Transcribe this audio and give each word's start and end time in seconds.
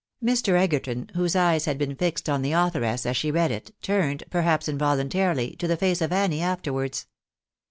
Mr. 0.23 0.53
Egerton, 0.59 1.11
whose 1.13 1.35
eyes 1.35 1.65
had 1.65 1.77
been 1.77 1.95
iixed 1.95 2.27
on 2.27 2.41
the 2.41 2.53
authoress 2.53 3.05
as 3.05 3.15
she 3.15 3.29
read 3.29 3.51
it, 3.51 3.71
turned, 3.83 4.23
perhaps 4.31 4.67
involuntarily, 4.67 5.55
to 5.57 5.67
the 5.67 5.77
face 5.77 6.01
of 6.01 6.11
Annie 6.11 6.41
after 6.41 6.73
wards. 6.73 7.05